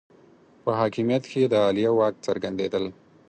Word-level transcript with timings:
په 0.63 0.71
حاکمیت 0.79 1.23
کې 1.31 1.41
د 1.51 1.53
عالیه 1.63 1.91
واک 1.97 2.15
څرګندېدل 2.27 2.85